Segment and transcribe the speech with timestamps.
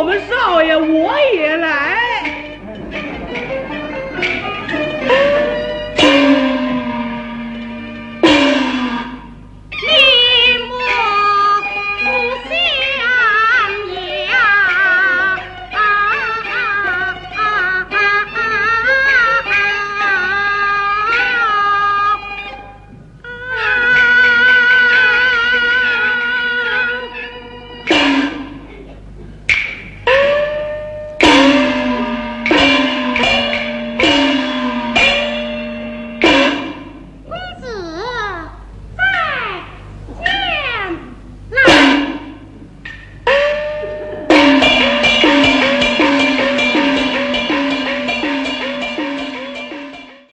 [0.00, 2.09] 我们少爷我也来。